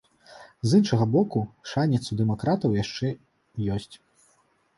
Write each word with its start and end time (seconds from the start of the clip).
З 0.69 0.77
іншага 0.79 1.05
боку, 1.15 1.43
шанец 1.73 1.99
у 2.15 2.17
дэмакратаў 2.23 2.75
яшчэ 2.79 3.13
ёсць. 3.79 3.93